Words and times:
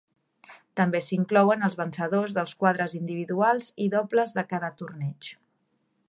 També 0.79 1.01
s'inclouen 1.07 1.67
els 1.67 1.75
vencedors 1.81 2.33
dels 2.37 2.55
quadres 2.63 2.95
individuals 3.01 3.67
i 3.85 3.89
dobles 3.97 4.33
de 4.39 4.45
cada 4.55 4.71
torneig. 4.81 5.29